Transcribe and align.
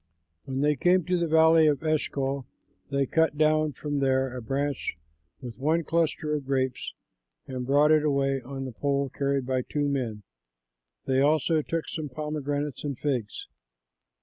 When 0.45 0.61
they 0.61 0.75
came 0.75 1.05
to 1.05 1.19
the 1.19 1.27
valley 1.27 1.67
of 1.67 1.83
Eshcol, 1.83 2.47
they 2.89 3.05
cut 3.05 3.37
down 3.37 3.73
from 3.73 3.99
there 3.99 4.35
a 4.35 4.41
branch 4.41 4.97
with 5.41 5.59
one 5.59 5.83
cluster 5.83 6.33
of 6.33 6.47
grapes 6.47 6.95
and 7.45 7.67
brought 7.67 7.91
it 7.91 8.03
away 8.03 8.41
on 8.41 8.67
a 8.67 8.71
pole 8.71 9.11
carried 9.15 9.45
by 9.45 9.61
two 9.61 9.87
men. 9.87 10.23
They 11.05 11.19
also 11.19 11.61
took 11.61 11.87
some 11.87 12.09
pomegranates 12.09 12.83
and 12.83 12.97
figs. 12.97 13.45